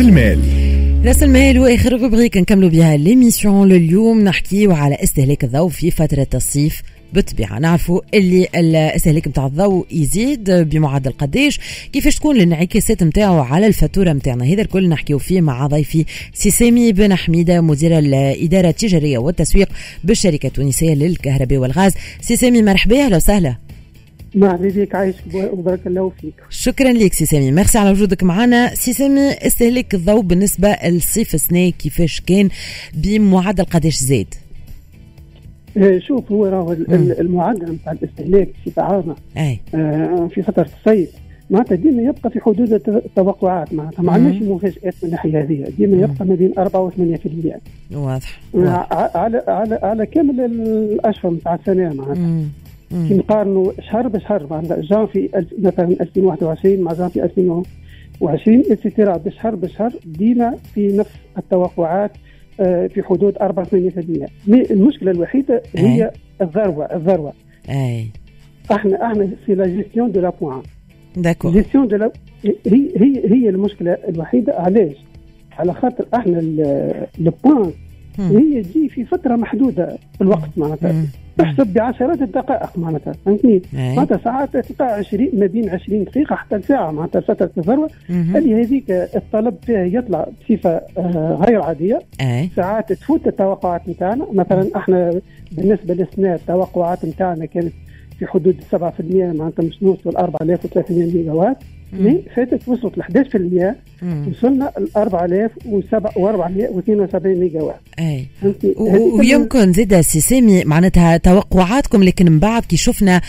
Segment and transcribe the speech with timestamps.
[0.00, 0.40] رأس المال.
[1.06, 6.82] رأس المال وآخر rubrique نكملوا بها l'émission لليوم نحكيو على استهلاك الضوء في فترة الصيف.
[7.12, 11.60] بالطبيعه نعرفوا اللي الاستهلاك نتاع الضوء يزيد بمعدل قديش.
[11.92, 16.92] كيفاش تكون الانعكاسات نتاعو على الفاتورة نتاعنا هذا الكل نحكيو فيه مع ضيفي سي سامي
[16.92, 19.68] بن حميدة مدير الإدارة التجارية والتسويق
[20.04, 21.92] بالشركة التونسية للكهرباء والغاز.
[22.20, 23.69] سي سامي مرحبا أهلا وسهلا.
[24.34, 26.34] مرحبا بك عايشك وبارك الله فيك.
[26.50, 27.52] شكرا لك سي سامي.
[27.52, 28.74] ميرسي على وجودك معنا.
[28.74, 32.48] سي سامي استهلاك الضوء بالنسبة للصيف السنة كيفاش كان
[32.94, 34.34] بمعدل قداش زاد؟
[35.76, 39.16] إيه، شوف هو راهو المعدل نتاع الاستهلاك في عامة.
[39.36, 41.10] آه في فتره الصيف.
[41.50, 44.02] معناتها ديما يبقى في حدود التوقعات معناتها.
[44.02, 45.72] ما عندناش مفاجات من الناحية هذه.
[45.78, 47.60] ديما يبقى ما بين 4 و 8%
[47.90, 48.92] واضح, واضح.
[49.16, 52.44] على على على كامل الأشهر نتاع السنة معناتها.
[52.92, 60.56] نقارنوا شهر بشهر معناتها جانفي مثلا 2021 مع جانفي 2020 et cetera بشهر بشهر ديما
[60.74, 62.10] في نفس التوقعات
[62.60, 66.10] آه، في حدود 4 8% المشكلة الوحيدة هي
[66.42, 67.32] الذروة الذروة.
[67.68, 68.06] اي
[68.72, 70.62] إحنا أحنا في la gestion de la pointe
[71.16, 72.12] d'accord gestion de la
[72.44, 72.54] هي
[72.96, 74.54] هي هي المشكلة الوحيدة.
[74.54, 74.96] علاش؟
[75.58, 76.40] على خاطر أحنا
[77.18, 77.72] la pointe
[78.18, 81.04] هي تجي في فترة محدودة في الوقت معناتها.
[81.42, 86.90] تحسب بعشرات الدقائق معناتها فهمتني؟ معناتها ساعات تلقى 20 ما بين 20 دقيقة حتى ساعه
[86.90, 91.98] معناتها فتره الذروه اللي هذيك الطلب فيها يطلع بصفة آه، غير عادية.
[92.56, 94.26] ساعات تفوت التوقعات نتاعنا.
[94.32, 95.20] مثلا إحنا
[95.52, 97.72] بالنسبة للسنه التوقعات نتاعنا كانت
[98.18, 98.76] في حدود 7%
[99.32, 101.79] معناتها مش نوصل 4300 ميجا وات mais
[102.36, 103.74] فاتت وصلت ل 11%
[104.28, 108.26] وصلنا ل 4472 ميجا وات أي.
[109.18, 113.20] ويمكن زيد سي سامي معناتها توقعاتكم لكن من بعد كي شفنا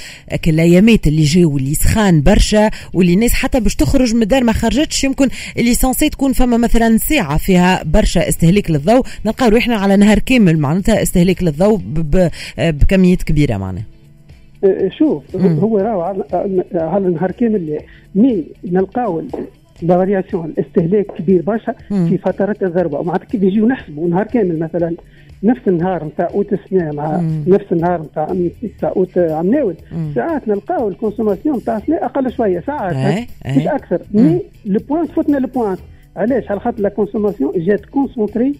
[0.47, 5.03] الأيامات اللي جاو اللي سخان برشا واللي الناس حتى باش تخرج من الدار ما خرجتش
[5.03, 9.05] يمكن ال l'essentiel تكون فما مثلا ساعة فيها برشا استهلاك للضوء.
[9.25, 11.81] نلقاو روحنا على نهار كامل معناتها استهلاك للضوء
[12.57, 13.83] بكميات كبيرة معناها.
[14.89, 16.01] شوف هو راهو
[16.73, 17.79] على النهار كامل
[18.15, 19.23] mais نلقاو
[19.83, 24.95] ال variation الاستهلاك كبير برشا في فترات الذروه معناتها كيف يجيو نحسبوا نهار كامل مثلا
[25.43, 27.43] نفس النهار نتاع أوت السنة مع مم.
[27.47, 28.33] نفس النهار نتاع
[28.63, 29.75] نتاع أوت عمناول
[30.15, 34.01] ساعات نلقاو ال consommation نتاع السنة أقل شوية ساعات مش أكثر.
[34.13, 35.77] mais le point فوتنا le point
[36.15, 38.53] علاش؟ على خاطر la consommation جات concentrée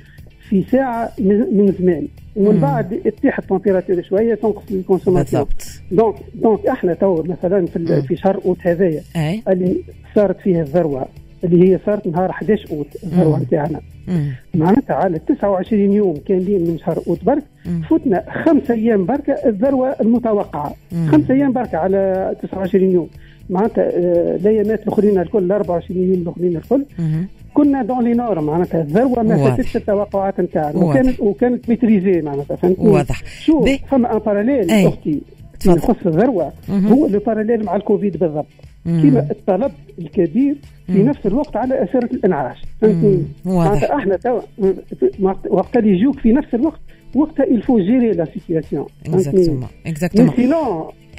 [0.50, 2.08] في ساعة من زمان.
[2.36, 5.46] ومن بعد تطيح ال température شوية تنقص ال consommation
[5.92, 9.02] donc donc إحنا تو مثلا في, في شهر أوت هذايا
[9.47, 9.84] اللي
[10.16, 11.06] صارت فيه الذروة
[11.44, 13.81] اللي هي صارت نهار 11 أوت الذروة نتاعنا.
[14.53, 17.44] معناتها على 29 يوم كاملين من شهر أوت برك
[17.90, 20.74] فتنا خمس أيام برك الذروة المتوقعة.
[21.12, 23.08] خمس أيام برك على 29 يوم.
[23.50, 26.86] معناتها آه، الايامات الأخرين الكل 24 يوم الأخرين الكل.
[27.54, 32.88] كنا dans les normes معناتها الذروه ما فاتتش التوقعات نتاعنا وكانت وكانت maîtrisée معناتها فهمتني
[32.88, 33.22] واضح.
[33.40, 35.22] شوف فما un parallèle أختي
[35.66, 38.46] يخص الذروه هو le parallèle مع الكوفيد بالضبط.
[38.86, 40.56] كما الطلب الكبير
[40.88, 44.42] في نفس الوقت على اثاره الأنعاش فهمتني؟ معناتها إحنا توا
[45.50, 46.80] وقت اللي يجوك في نفس الوقت
[47.16, 50.32] وقتها il faut gérer la situation exactement exactement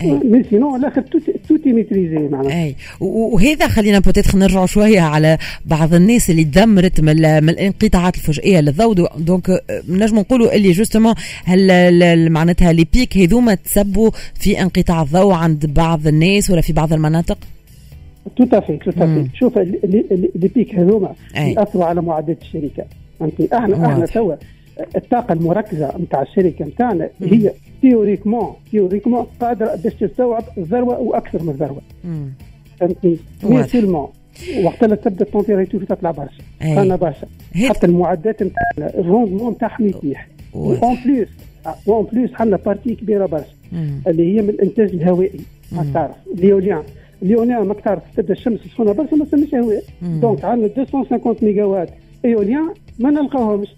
[0.02, 1.02] mais sinon الآخر
[1.48, 7.00] tout est maîtrisé معناتها اي وهذا خلينا peut-être نرجعوا شوية على بعض الناس اللي تذمرت
[7.00, 11.14] من, من الانقطاعات الفجائيه للضوء donc نجم نقولوا اللي justement
[11.44, 16.92] هل معناتها les pics هذوما تسبوا في انقطاع الضوء عند بعض الناس ولا في بعض
[16.92, 17.38] المناطق؟
[18.36, 22.84] tout à fait tout à fait شوف les pics هذوما يأثروا على معدات الشركة.
[23.20, 24.34] فهمتي إحنا إحنا توا
[24.96, 28.52] الطاقة المركزة نتاع الشركة نتاعنا هي théoriquement.
[28.70, 31.80] théoriquement قادرة باش تستوعب الذروه وأكثر من الذروه
[32.80, 34.08] فهمتني؟ mais seulement
[34.64, 36.42] وقت اللي تبدأ ال température تطلع برشا.
[36.62, 37.26] أنا برشا.
[37.68, 41.28] حتى المعدات نتاعنا ال rendement نتاعهم يتيح en plus
[41.88, 43.54] en plus عندنا partie كبيرة برشا.
[44.06, 45.40] اللي هي من الانتاج الهوائي.
[45.72, 46.16] ما تعرف.
[46.34, 46.82] l'éolien
[47.22, 48.02] l'éolien ما تعرف.
[48.16, 51.90] تبدأ الشمس سخونه برشا ما تسميش هواء دونك عندنا 250 ميجا وات
[52.24, 53.68] éolien ما نلقاوهمش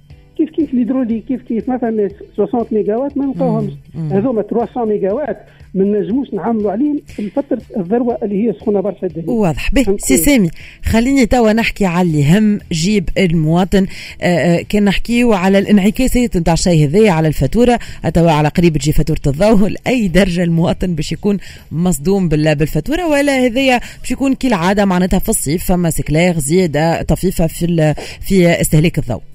[0.44, 3.72] كيف كيف ال hydraulique كيف كيف مثلا 60 ميجا وات ما نلقاوهمش.
[4.10, 5.38] هذوما 300 ميجا وات
[5.74, 9.70] ما نجموش نعملوا عليهم في فتره الذروة اللي هي سخونة برشا واضح.
[9.72, 9.96] باهي.
[9.98, 10.50] سي سامي
[10.84, 13.86] خليني توا نحكي على اللي هم جيب المواطن.
[14.22, 17.78] آآ آه، آآ كان نحكيو على الانعكاسات نتاع الشيء هذايا على الفاتورة
[18.14, 21.38] توا على قريب تجي فاتورة الضوء لأي درجة المواطن باش يكون
[21.72, 27.94] مصدوم بالفاتورة ولا هذايا باش يكون كالعادة معناتها في الصيف فما سكلير زيادة طفيفة في
[28.20, 29.33] في استهلاك الضوء.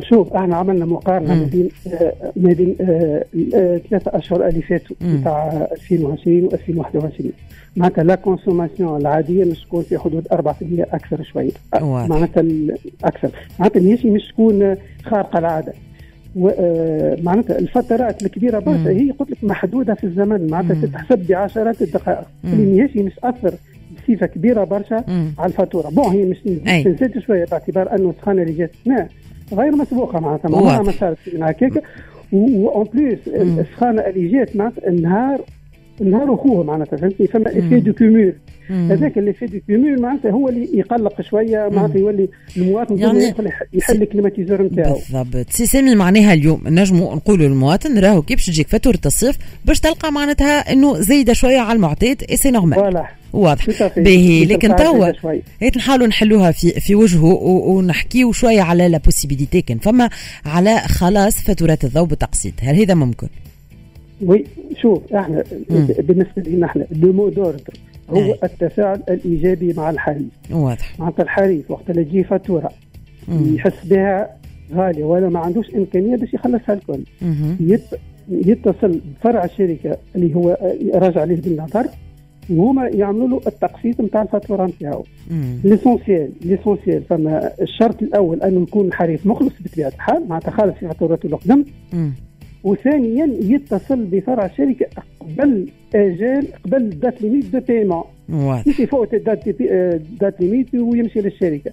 [0.00, 1.68] شوف إحنا عملنا مقارنة ما بين
[2.36, 2.76] ما بين
[3.90, 7.32] ثلاثة أشهر اللي فاتوا بتاع 2020 و 2021
[7.76, 10.34] معناتها la consommation العادية مش تكون في حدود 4%
[10.94, 11.50] أكثر شوية.
[11.82, 12.44] معناتها
[13.04, 13.30] أكثر.
[13.58, 15.72] معناتها ماشي مش تكون خارقة العادة.
[17.22, 20.50] معناتها الفترات الكبيرة برشا هي قلت لك محدودة في الزمن.
[20.50, 22.26] معناتها تتحسب بعشرات الدقائق.
[22.44, 23.54] اللي ماشي مش تأثر
[24.08, 25.04] بصفة كبيرة برشا
[25.38, 25.90] على الفاتورة.
[25.90, 26.36] bon هي مش
[26.86, 28.70] نزيد شوية باعتبار أنه السخانه اللي جات.
[29.52, 31.82] غير مسبوقة معناتها ما ما صارت من هكاك.
[32.32, 35.40] و en plus السخانة اللي جات معناتها النهار
[36.00, 38.34] النهار اخوه معناتها فهمتني؟ فما effet de cumul
[38.70, 43.34] هذاك l'effet de cumul معناتها هو اللي يقلق شوية معناتها يولي المواطن يعني
[43.72, 44.98] يحل ال climatiseur نتاعو.
[45.12, 45.50] بالضبط.
[45.50, 50.12] سي سامي معناها اليوم نجموا نقولوا للمواطن راهو كي باش تجيك فاتورة الصيف باش تلقى
[50.12, 53.68] معناتها إنه زايدة شوية على المعتاد et c'est normal واضح.
[53.96, 55.12] باهي لكن توا
[55.76, 59.78] نحاولوا نحلوها في في وجهه ونحكيو شوية على la possibilité كان.
[59.78, 60.10] فما
[60.46, 63.28] على خلاص فاتورات الضوء بالتقسيط هل هذا ممكن؟
[64.26, 64.44] oui
[64.82, 65.44] شوف إحنا
[65.98, 67.74] بالنسبة لنا إحنا le mot d'ordre
[68.10, 68.34] هو.
[68.44, 71.00] التفاعل الإيجابي مع الحريف واضح.
[71.00, 72.70] معناتها الحريف وقت اللي تجي فاتورة
[73.28, 74.36] يحس بها
[74.74, 77.00] غالية ولا ما عندوش إمكانية باش يخلصها الكل.
[77.60, 77.82] يت...
[78.30, 80.58] يتصل بفرع الشركة اللي هو
[80.94, 81.86] راجع عليه بالنظر
[82.50, 85.04] وهما يعملوا له التقسيط نتاع الفاتورة نتاعو
[85.64, 91.26] l'essentiel l'essentiel فما الشرط الأول انه يكون الحريف مخلص بطبيعة الحال معناتها خالص في فاتورته
[91.26, 91.64] القدم
[92.64, 94.86] وثانيا يتصل بفرع الشركة
[95.20, 98.02] قبل آجال قبل date limite de paiement.
[98.66, 99.48] يمشي فوق date
[100.20, 101.70] date limite ويمشي للشركة.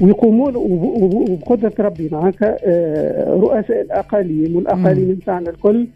[0.00, 5.86] ويقوموا وبقدرة ربي معناتها آه، رؤساء الأقاليم والأقاليم نتاعنا الكل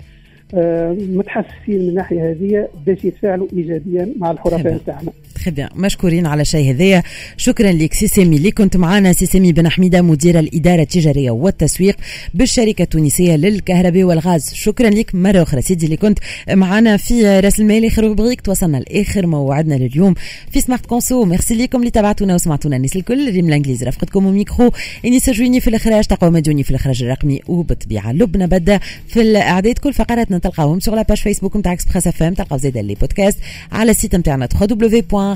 [0.55, 5.13] آه، متحسسين من الناحيه هذه باش يتفاعلوا ايجابيا مع الحرفاء نتاعنا
[5.51, 7.03] bien مشكورين على شيء هذايا.
[7.37, 11.97] شكرا لك سي سامي اللي كنت معنا سي سامي بن حميده مدير الإدارة التجارية والتسويق
[12.35, 14.55] بالشركة التونسية للكهرباء والغاز.
[14.55, 15.15] شكرا لك.
[15.15, 16.19] مرة أخرى سيدي اللي كنت
[16.51, 18.41] معنا في رأس المال آخر rubrique.
[18.41, 20.15] توصلنا لآخر موعدنا لليوم
[20.51, 22.77] في Smart Conso merci لكم اللي تابعتونا وسمعتونا.
[22.77, 23.87] الناس الكل ريم الإنجليزي.
[23.87, 24.73] رفقتكم الميكرو
[25.05, 26.05] إني سجويني في الإخراج.
[26.05, 29.79] تقوى مدوني في الإخراج الرقمي وبالطبيعه لبنى بدا في الأعداد.
[29.79, 33.39] كل فقراتنا تلقاوهم sur la page Facebook نتاع Express FM تلقاو زيد les podcasts
[33.73, 34.47] على ال site نتاعنا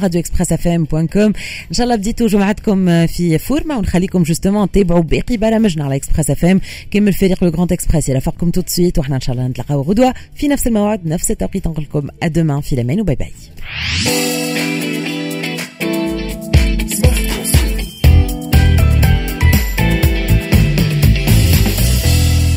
[0.01, 6.31] www.radioexpressfm.com ان شاء الله بديتوا جمعتكم في forme ونخليكم justement تابعوا باقي برامجنا على Express
[6.31, 6.61] FM
[6.91, 10.15] كامل فريق le Grand Express يرافقكم tout de suite وحنا ان شاء الله نتلاقاو غدوه
[10.35, 13.33] في نفس الموعد نفس التوقيت نقول لكم à demain في الامان و bye bye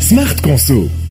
[0.02, 0.88] Smart Conso